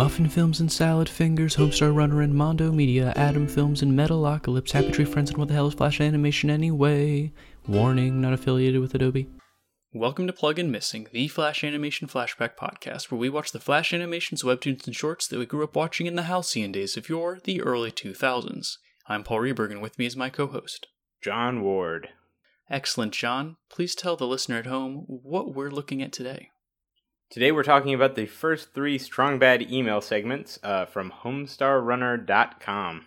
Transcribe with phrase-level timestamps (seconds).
[0.00, 4.90] Muffin Films and Salad Fingers, Homestar Runner and Mondo Media, Atom Films and Metalocalypse, Happy
[4.90, 7.34] Tree Friends, and What the Hell is Flash Animation Anyway?
[7.68, 9.28] Warning, not affiliated with Adobe.
[9.92, 13.92] Welcome to Plug in Missing, the Flash Animation Flashback podcast, where we watch the Flash
[13.92, 17.38] animations, webtoons, and shorts that we grew up watching in the halcyon days of yore,
[17.44, 18.78] the early 2000s.
[19.06, 20.86] I'm Paul Reberg, and with me is my co host,
[21.20, 22.08] John Ward.
[22.70, 23.58] Excellent, John.
[23.68, 26.48] Please tell the listener at home what we're looking at today.
[27.30, 33.04] Today we're talking about the first three Strong Bad email segments uh, from HomestarRunner.com.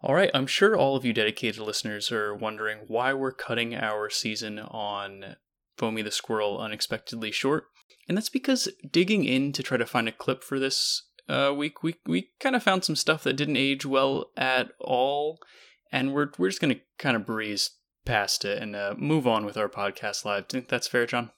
[0.00, 4.08] All right, I'm sure all of you dedicated listeners are wondering why we're cutting our
[4.08, 5.34] season on
[5.76, 7.64] Foamy the Squirrel unexpectedly short.
[8.08, 11.82] And that's because digging in to try to find a clip for this uh, week,
[11.82, 15.40] we, we kind of found some stuff that didn't age well at all.
[15.90, 17.70] And we're, we're just going to kind of breeze
[18.04, 20.46] past it and uh, move on with our podcast live.
[20.46, 21.32] Do you think that's fair, John?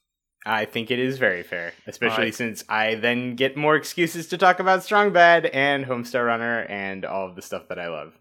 [0.47, 2.35] I think it is very fair, especially right.
[2.35, 7.05] since I then get more excuses to talk about Strong Bad and Homestar Runner and
[7.05, 8.15] all of the stuff that I love.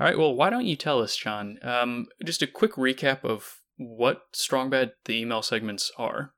[0.00, 1.60] All right, well, why don't you tell us, John?
[1.62, 6.32] Um, just a quick recap of what Strong Bad the email segments are.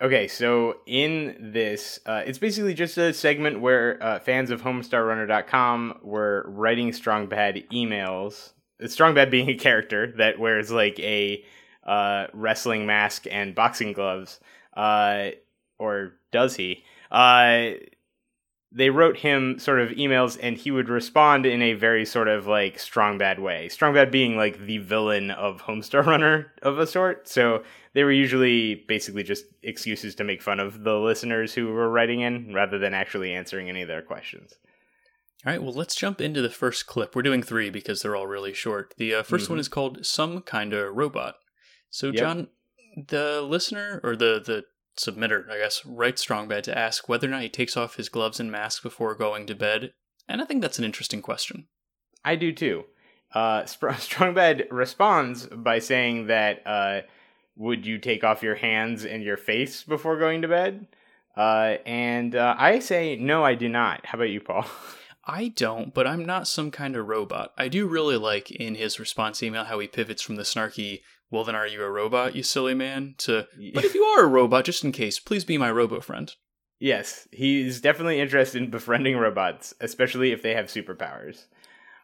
[0.00, 6.00] Okay, so in this, uh, it's basically just a segment where uh, fans of HomestarRunner.com
[6.02, 8.52] were writing Strong Bad emails.
[8.86, 11.44] Strong Bad being a character that wears like a
[11.86, 14.40] uh, wrestling mask and boxing gloves,
[14.76, 15.30] uh,
[15.78, 16.84] or does he?
[17.10, 17.72] Uh,
[18.76, 22.48] they wrote him sort of emails, and he would respond in a very sort of
[22.48, 23.68] like Strong Bad way.
[23.68, 27.28] Strong Bad being like the villain of Homestar Runner of a sort.
[27.28, 31.88] So they were usually basically just excuses to make fun of the listeners who were
[31.88, 34.54] writing in, rather than actually answering any of their questions.
[35.46, 37.14] All right, well, let's jump into the first clip.
[37.14, 38.94] We're doing three because they're all really short.
[38.96, 39.50] The uh, 1st Mhm.
[39.50, 41.36] one is called Some Kinda Robot.
[41.90, 42.16] So, Yep.
[42.16, 42.48] John,
[42.96, 44.64] the listener, or the, the
[44.96, 48.08] submitter, I guess, writes Strong Bad to ask whether or not he takes off his
[48.08, 49.92] gloves and mask before going to bed.
[50.28, 51.66] And I think that's an interesting question.
[52.24, 52.84] I do too.
[53.34, 57.00] Uh, Str- Strong Bad responds by saying that uh,
[57.56, 60.86] would you take off your hands and your face before going to bed?
[61.36, 64.06] Uh, and uh, I say no, I do not.
[64.06, 64.66] How about you, Paul?
[65.26, 67.52] I don't, but I'm not some kind of robot.
[67.56, 71.44] I do really like in his response email how he pivots from the snarky, well,
[71.44, 74.64] then are you a robot, you silly man, to, but if you are a robot,
[74.64, 76.34] just in case, please be my robo friend.
[76.78, 81.46] yes, he's definitely interested in befriending robots, especially if they have superpowers.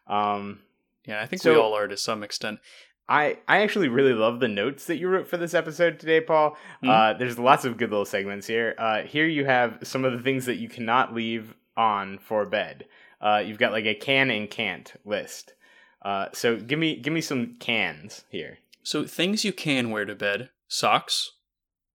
[0.07, 0.61] Um,
[1.05, 2.59] Yeah, I think we all are to some extent.
[3.07, 6.57] I I actually really love the notes that you wrote for this episode today, Paul.
[6.83, 6.89] Mhm.
[6.89, 8.73] Uh, there's lots of good little segments here.
[8.77, 12.85] Uh, here you have some of the things that you cannot leave on for bed.
[13.21, 15.53] Uh, you've got like a can and can't list.
[16.01, 18.57] Uh, so give me give me some cans here.
[18.83, 21.31] So things you can wear to bed: socks,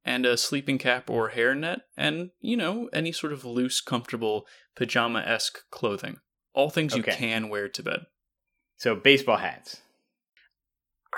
[0.05, 5.21] and a sleeping cap or hairnet, and you know any sort of loose, comfortable pajama
[5.21, 6.19] esque clothing.
[6.55, 8.07] All things you can wear to bed.
[8.77, 9.83] So baseball hats.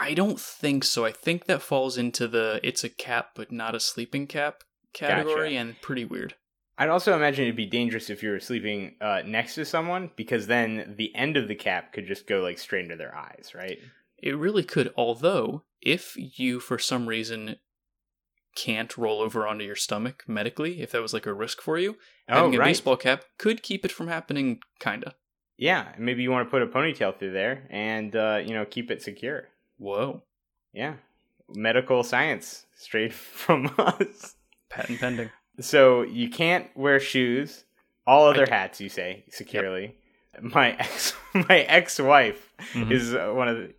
[0.01, 1.05] I don't think so.
[1.05, 5.51] I think that falls into the it's a cap but not a sleeping cap category,
[5.51, 5.57] Gotcha.
[5.57, 6.35] and pretty weird.
[6.81, 10.47] I'd also imagine it'd be dangerous if you were sleeping uh, next to someone because
[10.47, 13.79] then the end of the cap could just go like straight into their eyes, right?
[14.23, 14.93] It really could.
[14.97, 17.57] Although, if you for some reason
[18.57, 21.97] can't roll over onto your stomach medically, if that was like a risk for you,
[22.29, 22.67] having a Oh, right.
[22.69, 24.61] baseball cap could keep it from happening.
[24.81, 25.15] Kinda.
[25.57, 28.91] Yeah, maybe you want to put a ponytail through there and uh, you know keep
[28.91, 29.49] it secure.
[29.79, 30.23] Whoa.
[30.73, 30.95] Yeah.
[31.55, 34.37] Medical science straight from us.
[34.71, 35.31] Patent pending.
[35.61, 37.65] So you can't wear shoes.
[38.07, 39.97] All other I- hats, you say securely.
[40.41, 42.91] My ex, my ex-wife Mhm.
[42.93, 43.75] is uh, one of the.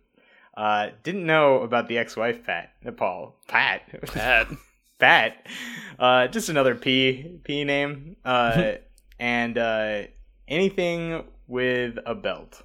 [0.56, 2.72] Uh, didn't know about the ex-wife, Pat.
[2.84, 4.48] Uh, Paul, Pat, Pat.
[4.98, 5.46] Pat.
[5.98, 8.16] Uh, just another P P name.
[8.24, 8.72] Uh,
[9.18, 10.02] and uh,
[10.48, 12.62] anything with a belt.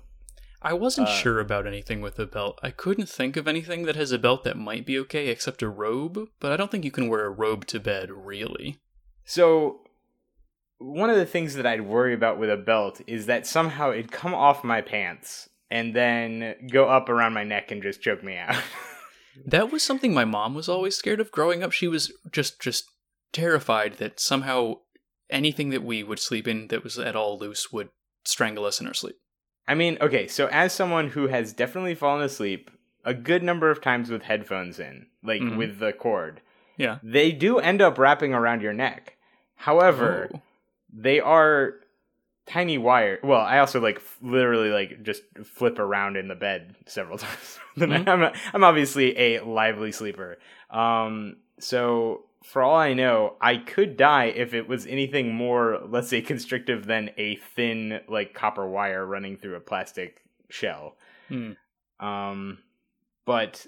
[0.61, 2.59] I wasn't Uh, sure about anything with a belt.
[2.63, 5.69] I couldn't think of anything that has a belt that might be okay except a
[5.69, 8.79] robe, but I don't think you can wear a robe to bed, really.
[9.25, 9.81] So,
[10.78, 14.12] one of the things that I'd worry about with a belt is that somehow it'd
[14.12, 18.38] come off my pants and then go up around my neck and just choke me
[18.38, 18.56] out.
[19.45, 21.74] That was something my mom was always scared of growing up.
[21.74, 22.86] She was just just
[23.33, 24.75] terrified that somehow
[25.30, 27.89] anything that we would sleep in that was at all loose would
[28.24, 29.18] strangle us in our sleep.
[29.68, 32.71] I mean, okay, so as someone who has definitely fallen asleep
[33.04, 35.57] a good number of times with headphones in, like Mhm.
[35.57, 36.39] with the cord,
[36.78, 37.00] Yeah.
[37.04, 39.14] they do end up wrapping around your neck.
[39.56, 40.42] However, Oh.
[40.94, 41.75] they are
[42.46, 43.19] tiny wire.
[43.24, 47.60] Well, I also like f- literally like just flip around in the bed several times.
[47.78, 48.07] Mhm.
[48.07, 50.38] I'm a, I'm obviously a lively sleeper.
[50.69, 56.07] Um, so for all I know, I could die if it was anything more, let's
[56.10, 60.96] say, constrictive than a thin, like, copper wire running through a plastic shell.
[61.28, 61.54] Hmm.
[62.00, 62.60] Um,
[63.25, 63.66] but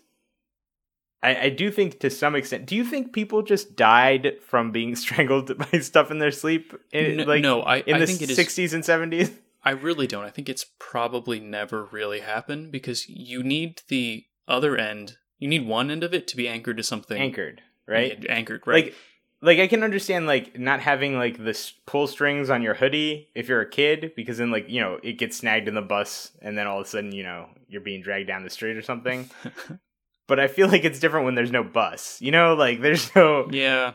[1.24, 4.96] I, I do think to some extent, do you think people just died from being
[5.04, 6.74] strangled by stuff in their sleep?
[6.92, 9.34] In, N- like, no, I, in I the think it is 60s and 70s?
[9.64, 10.24] I really don't.
[10.24, 15.18] I think it's probably never really happened because you need the other end.
[15.40, 17.22] You need one end of it to be anchored to something.
[17.22, 18.18] Anchored, right?
[18.24, 18.86] Yeah, anchored, right?
[18.86, 18.96] Like,
[19.42, 23.48] like I can understand like not having like the pull strings on your hoodie if
[23.48, 26.58] you're a kid because then like you know it gets snagged in the bus and
[26.58, 29.30] then all of a sudden you know you're being dragged down the street or something.
[30.28, 32.22] but I feel like it's different when there's no bus.
[32.22, 33.94] You know, like there's no yeah.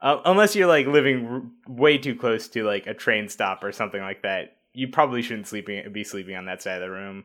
[0.00, 3.72] uh, unless you're like living r- way too close to like a train stop or
[3.72, 4.56] something like that.
[4.72, 7.24] You probably shouldn't sleeping be sleeping on that side of the room.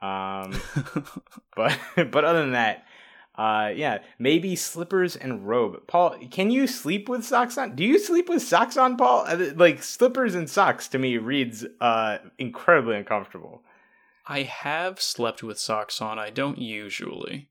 [0.00, 0.60] Um,
[1.56, 1.78] but
[2.10, 2.84] but other than that,
[3.36, 5.86] uh, yeah, maybe slippers and robe.
[5.86, 7.76] Paul, can you sleep with socks on?
[7.76, 9.24] Do you sleep with socks on, Paul?
[9.26, 13.62] Uh, Like slippers and socks to me reads uh incredibly uncomfortable.
[14.26, 16.18] I have slept with socks on.
[16.18, 17.48] I don't usually.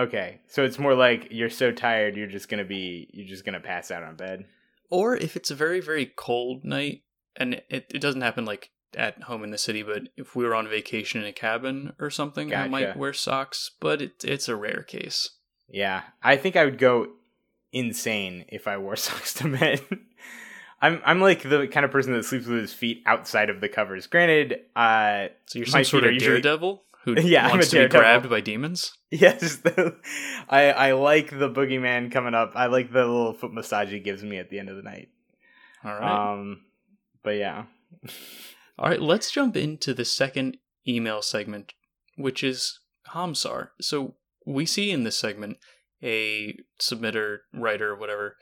[0.00, 3.60] Okay, so it's more like you're so tired you're just gonna be you're just gonna
[3.60, 4.46] pass out on bed.
[4.88, 7.02] Or if it's a very, very cold night,
[7.36, 10.54] and it, it doesn't happen like at home in the city, but if we were
[10.54, 14.56] on vacation in a cabin or something, I might wear socks, but it, it's a
[14.56, 15.30] rare case.
[15.68, 17.08] Yeah, I think I would go
[17.72, 19.80] insane if I wore socks to bed.
[20.82, 23.68] I'm I'm like the kind of person that sleeps with his feet outside of the
[23.68, 24.06] covers.
[24.06, 27.88] Granted, uh, So you're some sort of usually- daredevil who Yeah, I'm wants to be
[27.88, 28.92] grabbed by demons?
[29.10, 29.96] yes, the,
[30.48, 32.52] I I like the boogeyman coming up.
[32.54, 35.08] I like the little foot massage he gives me at the end of the night.
[35.84, 36.32] All right.
[36.32, 36.62] Um,
[37.22, 37.64] but yeah,
[38.78, 40.56] All right, let's jump into the second
[40.88, 41.74] email segment,
[42.16, 42.80] which is
[43.10, 43.68] Homsar.
[43.80, 44.14] So
[44.46, 45.58] we see in this segment
[46.02, 48.36] a submitter, writer, whatever,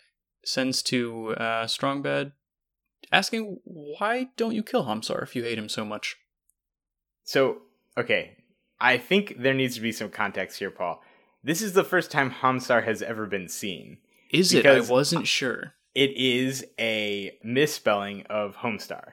[0.44, 2.32] sends to uh, Strongbad
[3.10, 6.16] asking, why don't you kill Homsar if you hate him so much?
[7.24, 7.58] so
[7.96, 8.36] okay,
[8.80, 11.02] I think there needs to be some context here, Paul.
[11.42, 13.98] This is the first time Homsar has ever been seen.
[14.30, 14.66] Is it?
[14.66, 15.74] I wasn't sure.
[15.94, 19.12] it is a misspelling of Homestar.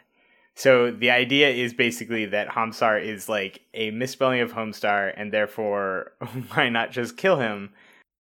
[0.56, 6.14] So the idea is basically that Homsar is like a misspelling of Homestar, and therefore,
[6.54, 7.72] why not just kill him?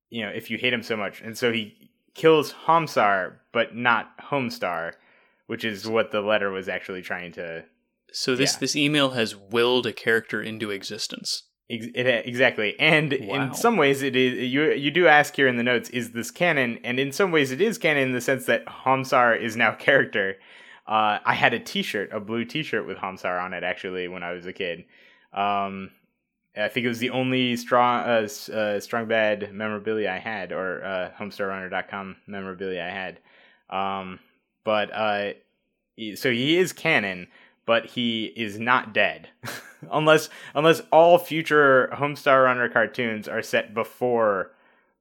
[0.09, 4.17] You know, if you hate him so much, and so he kills Homsar, but not
[4.17, 4.93] Homestar,
[5.47, 7.63] which is what the letter was actually trying to.
[8.15, 8.59] So this Yeah.
[8.61, 11.43] this email has willed a character into existence.
[11.69, 13.35] ex- It, exactly, and Wow.
[13.47, 14.71] in some ways, it is you.
[14.71, 16.79] You do ask here in the notes, is this canon?
[16.83, 19.75] And in some ways, it is canon in the sense that Homsar is now a
[19.75, 20.37] character.
[20.87, 24.33] Uh, I had a T-shirt, a blue T-shirt with Homsar on it, actually, when I
[24.33, 24.85] was a kid.
[25.33, 25.89] Um,
[26.55, 30.83] I think it was the only strong, uh, uh, strong bad memorabilia I had, or
[30.85, 33.19] uh, HomestarRunner.com memorabilia I had.
[33.71, 34.19] Um,
[34.63, 35.33] but uh,
[36.15, 37.27] so he is canon,
[37.65, 39.29] but he is not dead,
[39.91, 44.51] unless unless all future Homestar Runner cartoons are set before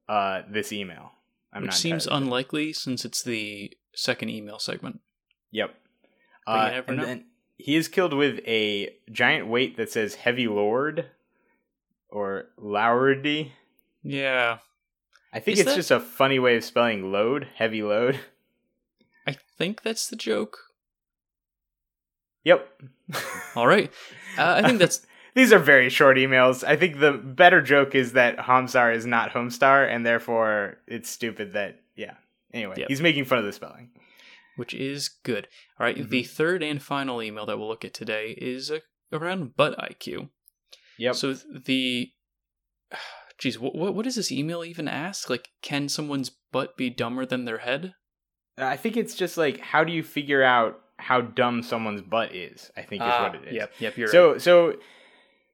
[0.09, 1.11] uh, this email.
[1.53, 4.99] I'm which not seems unlikely since it's the second email segment.
[5.51, 5.73] Yep.
[6.45, 7.05] Uh, never and know.
[7.05, 7.25] then
[7.57, 11.05] he is killed with a giant weight that says Heavy Lord
[12.09, 13.53] or Lourdy.
[14.03, 14.57] Yeah.
[15.33, 18.19] I think Is it's that- just a funny way of spelling load, heavy load.
[19.27, 20.59] I think that's the joke.
[22.45, 22.81] Yep.
[23.55, 23.91] All right.
[24.37, 26.63] Uh, I think that's These are very short emails.
[26.63, 31.51] I think the better joke is that Homsar is not Homestar, and therefore it's stupid
[31.53, 32.13] that, yeah.
[32.53, 32.87] Anyway, Yep.
[32.87, 33.89] he's making fun of the spelling.
[34.55, 35.49] which is good.
[35.77, 36.09] All right, Mm-hmm.
[36.09, 38.79] the third and final email that we'll look at today is uh,
[39.11, 40.29] around butt IQ.
[40.97, 41.15] Yep.
[41.15, 42.11] So the,
[43.37, 45.29] geez, what, what what does this email even ask?
[45.29, 47.93] Like, can someone's butt be dumber than their head?
[48.57, 52.71] I think it's just like, how do you figure out how dumb someone's butt is?
[52.77, 53.53] I think is Ah, what it is.
[53.53, 54.11] Yep, yep, you're right.
[54.11, 54.75] so so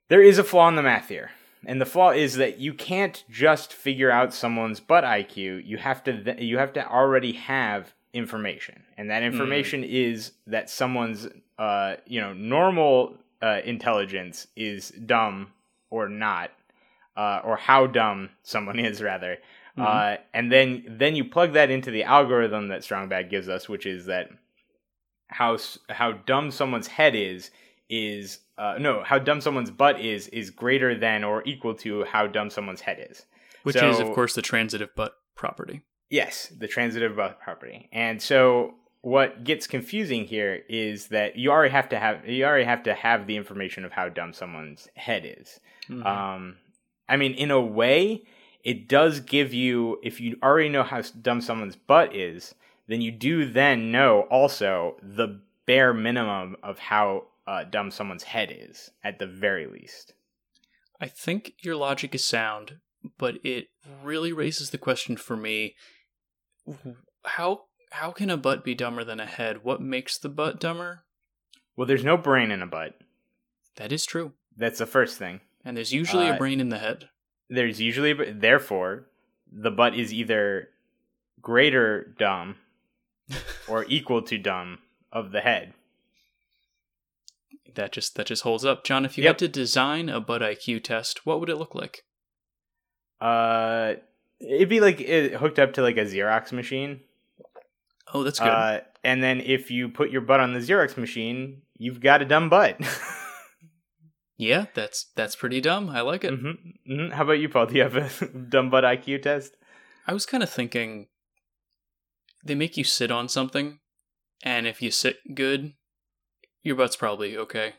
[0.09, 1.31] there is a flaw in the math here
[1.65, 6.03] and the flaw is that you can't just figure out someone's butt iq you have
[6.03, 11.27] to th- you have to already have information and that information is that someone's
[11.59, 15.51] uh you know normal uh, intelligence is dumb
[15.89, 16.51] or not
[17.17, 19.37] uh, or how dumb someone is rather
[19.77, 19.85] Mhm.
[19.85, 23.85] uh, and then then you plug that into the algorithm that strongbad gives us which
[23.85, 24.29] is that
[25.31, 25.57] how
[25.89, 27.49] how dumb someone's head is
[27.89, 32.27] is uh, no how dumb someone's butt is is greater than or equal to how
[32.27, 33.25] dumb someone's head is
[33.63, 35.81] which is, of course, the transitive butt property.
[36.09, 41.71] yes the transitive butt property and so what gets confusing here is that you already
[41.71, 45.23] have to have you already have to have the information of how dumb someone's head
[45.25, 45.59] is
[45.89, 46.05] Mhm.
[46.05, 46.57] um,
[47.09, 48.23] I mean, in a way,
[48.63, 52.55] it does give you if you already know how dumb someone's butt is,
[52.91, 58.53] then you do then know also the bare minimum of how uh, dumb someone's head
[58.55, 60.13] is at the very least.
[60.99, 62.79] I think your logic is sound,
[63.17, 63.69] but it
[64.03, 65.75] really raises the question for me:
[67.25, 69.63] how how can a butt be dumber than a head?
[69.63, 71.03] What makes the butt dumber?
[71.75, 72.99] Well, there's no brain in a butt.
[73.77, 74.33] That is true.
[74.55, 75.39] That's the first thing.
[75.63, 77.09] And there's usually Uh, a brain in the head.
[77.49, 79.07] There's usually, therefore,
[79.51, 80.69] the butt is either
[81.41, 82.57] greater dumb
[83.67, 84.79] or equal to dumb
[85.11, 85.73] of the head.
[87.75, 88.83] That just that just holds up.
[88.83, 89.29] John, if you Yep.
[89.33, 92.03] had to design a butt IQ test, what would it look like?
[93.21, 93.93] Uh,
[94.39, 97.01] it'd be like it hooked up to like a Xerox machine.
[98.13, 98.49] Oh, that's good.
[98.49, 102.25] Uh, and then if you put your butt on the Xerox machine, you've got a
[102.25, 102.77] dumb butt.
[104.37, 105.89] yeah, that's that's pretty dumb.
[105.89, 106.33] I like it.
[106.33, 106.51] hmm
[106.85, 107.67] hmm How about you, Paul?
[107.67, 108.09] Do you have a
[108.49, 109.55] dumb butt IQ test?
[110.07, 111.07] I was kind of thinking
[112.43, 113.79] they make you sit on something,
[114.43, 115.73] and if you sit good,
[116.63, 117.73] your butt's probably okay.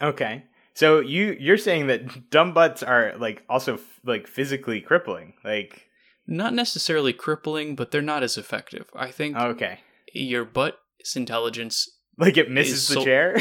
[0.00, 0.44] Okay.
[0.74, 5.34] So you you're saying that dumb butts are like also f- like physically crippling.
[5.44, 5.86] Like
[6.26, 8.86] Not necessarily crippling, but they're not as effective.
[8.94, 9.80] I think okay.
[10.14, 11.88] your butt's intelligence.
[12.18, 13.36] Like it misses the so- chair.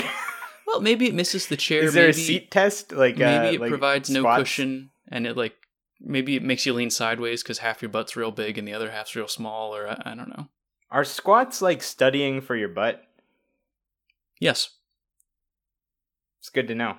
[0.68, 1.84] Well, maybe it misses the chair.
[1.84, 2.92] Is there maybe, a seat test?
[2.92, 5.56] Like Maybe uh, it like provides no cushion, and it like
[6.01, 8.91] maybe it makes you lean sideways because half your butt's real big and the other
[8.91, 10.48] half's real small, or I, I don't know.
[10.91, 13.03] Are squats like studying for your butt?
[14.39, 14.70] Yes.
[16.39, 16.96] It's good to know.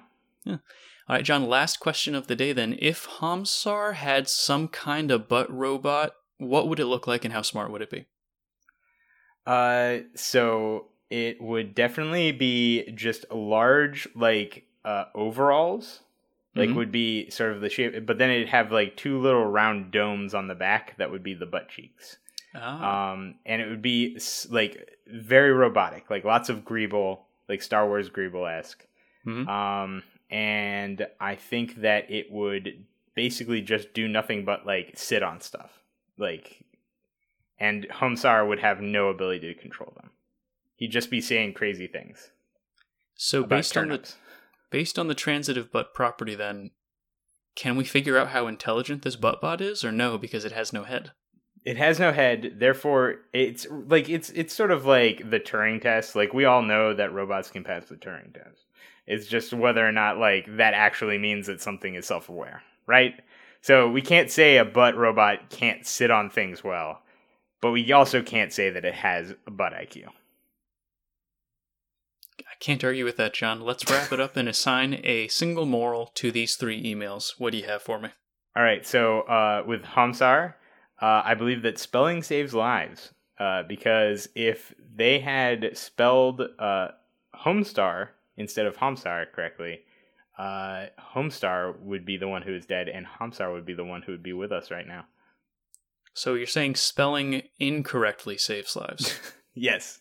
[0.47, 1.49] All right, John.
[1.49, 2.52] Last question of the day.
[2.52, 7.35] Then, if Homsar had some kind of butt robot, what would it look like, and
[7.35, 8.07] how smart would it be?
[9.45, 16.00] Uh, so it would definitely be just large, like uh, overalls.
[16.61, 16.76] Like Mhm.
[16.76, 20.35] would be sort of the shape, but then it'd have like two little round domes
[20.35, 22.19] on the back that would be the butt cheeks.
[22.55, 24.19] Ah, Um, and it would be
[24.50, 28.87] like very robotic, like lots of Greeble, like Star Wars Greeble esque.
[29.26, 29.49] Mhm.
[29.49, 35.40] Um, and I think that it would basically just do nothing but like sit on
[35.40, 35.81] stuff,
[36.17, 36.62] like,
[37.59, 40.11] and Homsar would have no ability to control them.
[40.76, 42.33] He'd just be saying crazy things.
[43.14, 44.17] so based on the turnips.
[44.71, 46.71] Based on the transitive butt property, then
[47.57, 50.73] can we figure out how intelligent this butt bot is, or no, because it has
[50.73, 51.11] no head?
[51.65, 56.17] It has no head, therefore it's like it's it's sort of like the Turing test.
[56.17, 58.65] Like we all know that robots can pass the Turing test.
[59.07, 63.15] It's just whether or not like that actually means that something is self-aware, right?
[63.61, 67.03] So we can't say a butt robot can't sit on things well,
[67.61, 70.07] but we also can't say that it has a butt IQ.
[72.40, 73.61] I can't argue with that, John.
[73.61, 77.35] Let's wrap it up and assign a single moral to these three emails.
[77.38, 78.11] What do you have for me?
[78.56, 80.54] All right, so uh, with Homsar,
[81.00, 86.88] uh, I believe that spelling saves lives uh, because if they had spelled uh,
[87.44, 89.80] Homestar instead of Homsar correctly,
[90.38, 94.02] uh, Homestar would be the one who is dead, and Homsar would be the one
[94.02, 95.04] who would be with us right now.
[96.14, 99.18] So you're saying spelling incorrectly saves lives.
[99.54, 100.00] yes.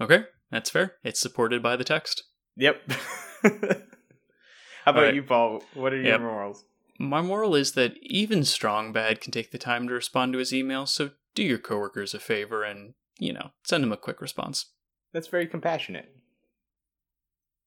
[0.00, 0.94] okay, that's fair.
[1.04, 2.24] It's supported by the text.
[2.56, 2.90] Yep.
[3.42, 5.14] How about right.
[5.14, 5.62] you, Paul?
[5.74, 6.20] What are your Yep.
[6.20, 6.64] morals?
[6.98, 10.52] My moral is that even Strong Bad can take the time to respond to his
[10.52, 14.72] emails, so do your coworkers a favor and, you know, send them a quick response.
[15.12, 16.12] That's very compassionate.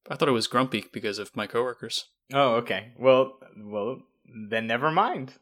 [0.10, 2.06] I thought it was grumpy because of my coworkers.
[2.34, 2.92] Oh, okay.
[3.00, 4.00] Well, well,
[4.50, 5.34] then never mind.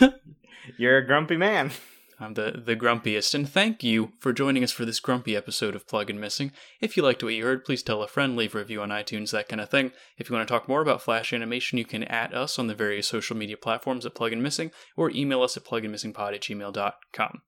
[0.78, 1.70] You're a grumpy man.
[2.18, 5.86] I'm the, the grumpiest, and thank you for joining us for this grumpy episode of
[5.86, 6.52] Plug and Missing.
[6.80, 9.32] If you liked what you heard, please tell a friend, leave a review on iTunes,
[9.32, 9.92] that kind of thing.
[10.16, 12.74] If you want to talk more about Flash animation, you can at us on the
[12.74, 17.42] various social media platforms at Plug and Missing, or email us at plugandmissingpod at gmail.com.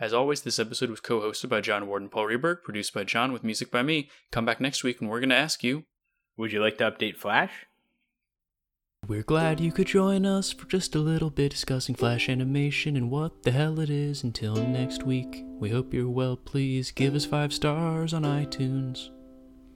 [0.00, 3.04] As always, this episode was co hosted by John Ward and Paul Reberg, produced by
[3.04, 4.08] John with music by me.
[4.30, 5.84] Come back next week and we're going to ask you
[6.38, 7.66] Would you like to update Flash?
[9.08, 13.08] We're glad you could join us for just a little bit discussing Flash animation and
[13.08, 14.24] what the hell it is.
[14.24, 16.36] Until next week, we hope you're well.
[16.36, 19.10] Please give us five stars on iTunes.